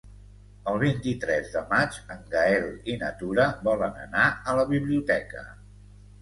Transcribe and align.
El 0.69 0.77
vint-i-tres 0.83 1.51
de 1.55 1.61
maig 1.73 1.99
en 2.15 2.23
Gaël 2.31 2.65
i 2.95 2.97
na 3.03 3.11
Tura 3.21 3.45
volen 3.69 4.01
anar 4.07 4.25
a 4.31 4.57
la 4.63 4.65
biblioteca. 4.75 5.47